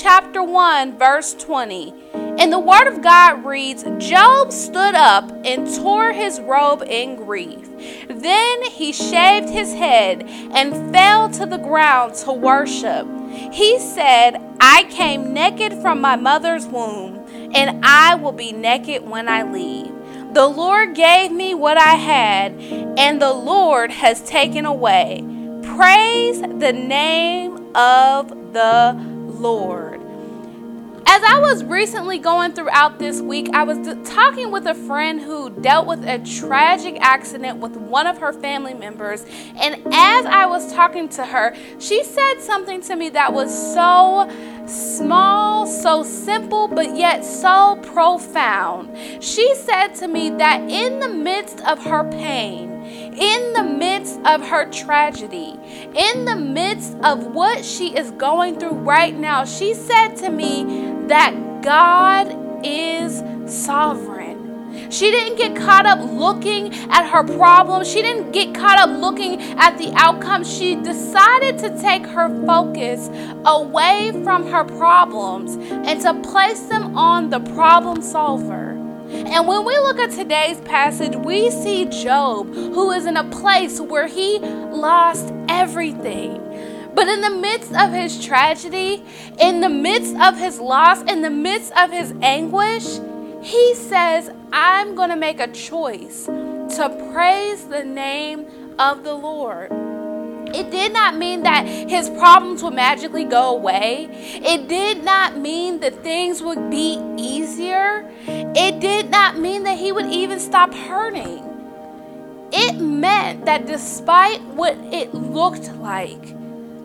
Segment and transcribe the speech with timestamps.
[0.00, 1.92] chapter 1, verse 20.
[2.38, 7.68] And the word of God reads Job stood up and tore his robe in grief.
[8.08, 10.22] Then he shaved his head
[10.54, 13.06] and fell to the ground to worship.
[13.52, 19.28] He said, I came naked from my mother's womb, and I will be naked when
[19.28, 19.92] I leave.
[20.32, 22.52] The Lord gave me what I had,
[22.98, 25.24] and the Lord has taken away.
[25.62, 28.94] Praise the name of the
[29.40, 29.89] Lord.
[31.12, 33.78] As I was recently going throughout this week, I was
[34.08, 38.74] talking with a friend who dealt with a tragic accident with one of her family
[38.74, 39.26] members.
[39.56, 44.30] And as I was talking to her, she said something to me that was so
[44.68, 48.96] small, so simple, but yet so profound.
[49.20, 54.46] She said to me that in the midst of her pain, in the midst of
[54.46, 55.58] her tragedy,
[55.92, 60.89] in the midst of what she is going through right now, she said to me
[61.10, 63.22] that God is
[63.52, 64.90] sovereign.
[64.92, 67.90] She didn't get caught up looking at her problems.
[67.90, 70.44] She didn't get caught up looking at the outcome.
[70.44, 73.10] She decided to take her focus
[73.44, 75.56] away from her problems
[75.88, 78.70] and to place them on the problem solver.
[79.10, 83.80] And when we look at today's passage, we see Job, who is in a place
[83.80, 86.49] where he lost everything.
[86.94, 89.02] But in the midst of his tragedy,
[89.38, 92.98] in the midst of his loss, in the midst of his anguish,
[93.42, 98.46] he says, I'm going to make a choice to praise the name
[98.78, 99.70] of the Lord.
[100.52, 104.08] It did not mean that his problems would magically go away.
[104.10, 108.10] It did not mean that things would be easier.
[108.26, 111.46] It did not mean that he would even stop hurting.
[112.52, 116.34] It meant that despite what it looked like,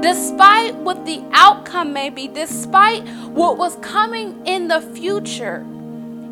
[0.00, 5.66] despite what the outcome may be, despite what was coming in the future,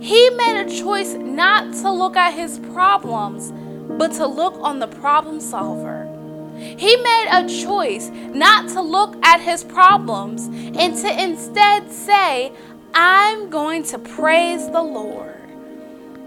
[0.01, 3.53] he made a choice not to look at his problems,
[3.99, 6.13] but to look on the problem solver.
[6.57, 12.53] He made a choice not to look at his problems and to instead say,
[12.95, 15.35] I'm going to praise the Lord.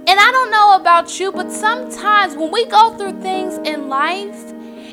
[0.07, 4.48] And I don't know about you, but sometimes when we go through things in life,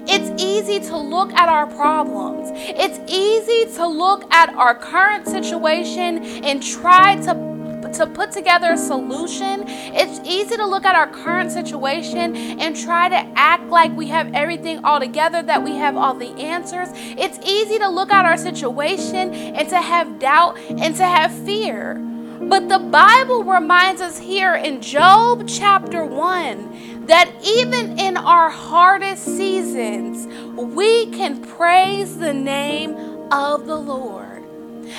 [0.09, 2.51] it's easy to look at our problems.
[2.55, 7.57] It's easy to look at our current situation and try to
[7.95, 9.65] to put together a solution.
[9.67, 14.35] It's easy to look at our current situation and try to act like we have
[14.35, 16.89] everything all together, that we have all the answers.
[16.93, 21.95] It's easy to look at our situation and to have doubt and to have fear.
[22.41, 29.25] But the Bible reminds us here in Job chapter 1 that even in our hardest
[29.25, 32.97] seasons, we can praise the name
[33.33, 34.45] of the Lord.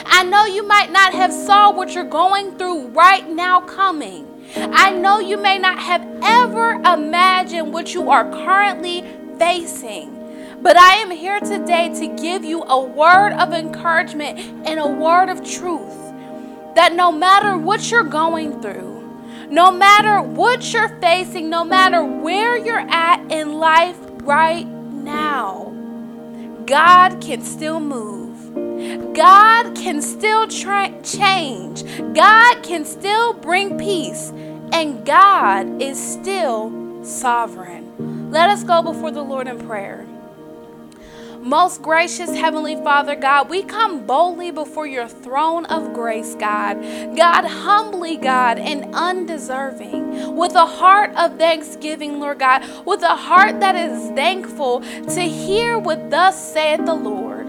[0.06, 4.26] I know you might not have saw what you're going through right now coming.
[4.56, 9.04] I know you may not have ever imagined what you are currently
[9.38, 10.14] facing.
[10.62, 15.30] But I am here today to give you a word of encouragement and a word
[15.30, 15.94] of truth
[16.76, 18.97] that no matter what you're going through,
[19.50, 25.74] no matter what you're facing, no matter where you're at in life right now,
[26.66, 29.14] God can still move.
[29.14, 31.84] God can still tra- change.
[32.14, 34.32] God can still bring peace.
[34.74, 38.30] And God is still sovereign.
[38.32, 40.06] Let us go before the Lord in prayer.
[41.42, 46.82] Most gracious Heavenly Father, God, we come boldly before your throne of grace, God.
[47.16, 53.60] God, humbly, God, and undeserving, with a heart of thanksgiving, Lord God, with a heart
[53.60, 57.48] that is thankful to hear what thus saith the Lord.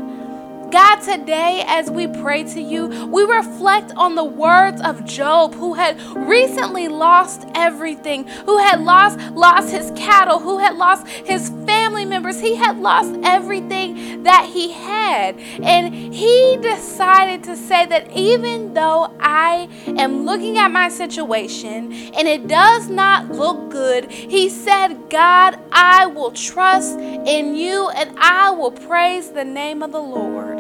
[0.70, 5.72] God, today as we pray to you, we reflect on the words of Job, who
[5.72, 11.77] had recently lost everything, who had lost lost his cattle, who had lost his family
[11.88, 12.40] members.
[12.40, 15.38] He had lost everything that he had.
[15.62, 22.28] And he decided to say that even though I am looking at my situation and
[22.28, 28.50] it does not look good, he said, God, I will trust in you and I
[28.50, 30.58] will praise the name of the Lord.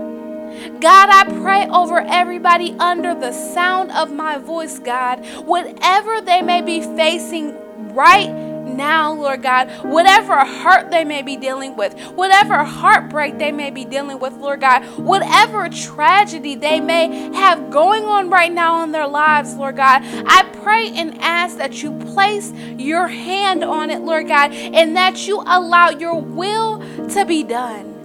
[0.80, 6.62] God, I pray over everybody under the sound of my voice, God, whatever they may
[6.62, 7.54] be facing
[7.94, 8.47] right
[8.78, 13.84] now, Lord God, whatever hurt they may be dealing with, whatever heartbreak they may be
[13.84, 19.08] dealing with, Lord God, whatever tragedy they may have going on right now in their
[19.08, 24.28] lives, Lord God, I pray and ask that you place your hand on it, Lord
[24.28, 26.78] God, and that you allow your will
[27.10, 27.97] to be done.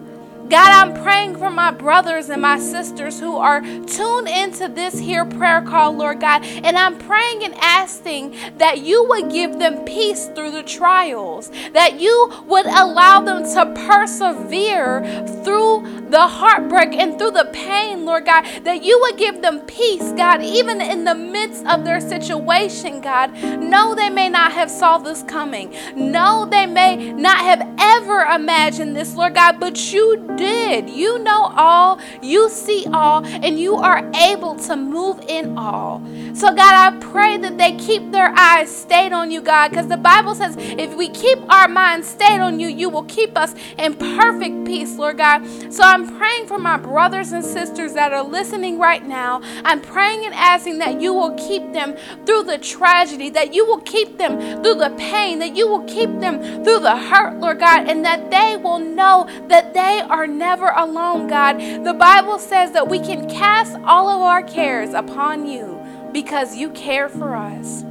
[0.50, 5.26] God, I'm praying for my brothers and my sisters who are tuned into this here
[5.26, 6.44] prayer call, Lord God.
[6.44, 12.00] And I'm praying and asking that you would give them peace through the trials, that
[12.00, 15.02] you would allow them to persevere
[15.44, 20.12] through the heartbreak and through the pain, Lord God, that you would give them peace,
[20.12, 23.34] God, even in the midst of their situation, God.
[23.42, 25.74] No, they may not have saw this coming.
[25.96, 30.90] No, they may not have ever imagined this, Lord God, but you did.
[30.90, 36.02] You know all, you see all, and you are able to move in all.
[36.34, 39.98] So, God, I pray that they keep their eyes stayed on you, God, because the
[39.98, 43.94] Bible says if we keep our minds stayed on you, you will keep us in
[43.94, 45.46] perfect peace, Lord God.
[45.72, 49.42] So, I'm praying for my brothers and sisters that are listening right now.
[49.64, 51.96] I'm praying and asking that you will keep them
[52.26, 56.10] through the tragedy, that you will keep them through the pain, that you will keep
[56.20, 60.70] them through the hurt, Lord God, and that they will know that they are never
[60.76, 61.60] alone, God.
[61.86, 65.80] The Bible says that we can cast all of our cares upon you
[66.12, 67.84] because you care for us.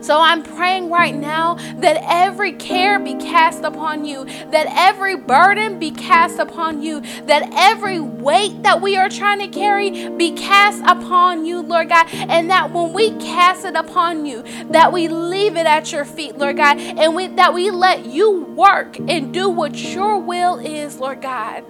[0.00, 5.78] So I'm praying right now that every care be cast upon you, that every burden
[5.78, 10.82] be cast upon you, that every weight that we are trying to carry be cast
[10.84, 15.56] upon you, Lord God, and that when we cast it upon you, that we leave
[15.56, 19.48] it at your feet, Lord God, and we, that we let you work and do
[19.48, 21.64] what your will is, Lord God.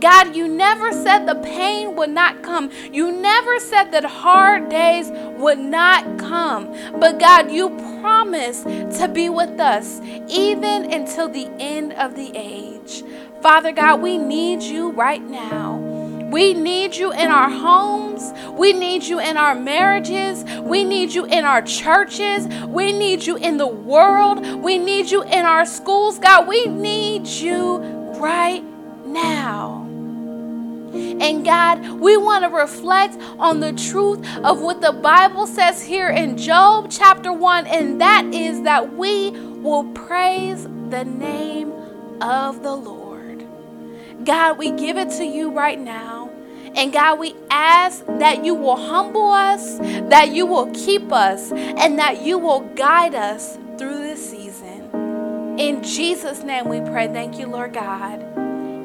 [0.00, 2.70] God, you never said the pain would not come.
[2.92, 6.74] You never said that hard days would not come.
[6.98, 7.70] But God, you
[8.00, 13.02] promised to be with us even until the end of the age.
[13.40, 15.78] Father God, we need you right now.
[16.34, 18.32] We need you in our homes.
[18.58, 20.42] We need you in our marriages.
[20.62, 22.48] We need you in our churches.
[22.66, 24.44] We need you in the world.
[24.62, 26.18] We need you in our schools.
[26.18, 27.78] God, we need you
[28.16, 28.64] right
[29.06, 29.83] now.
[30.94, 36.08] And God, we want to reflect on the truth of what the Bible says here
[36.08, 41.72] in Job chapter 1, and that is that we will praise the name
[42.20, 43.46] of the Lord.
[44.24, 46.30] God, we give it to you right now.
[46.76, 51.98] And God, we ask that you will humble us, that you will keep us, and
[51.98, 54.90] that you will guide us through this season.
[55.58, 57.06] In Jesus' name we pray.
[57.06, 58.20] Thank you, Lord God.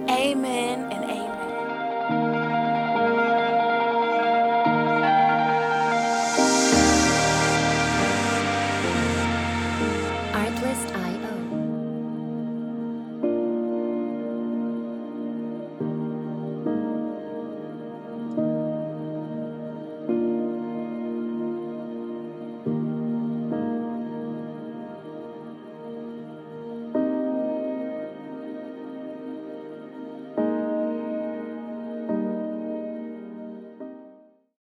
[0.09, 1.28] Amen and amen.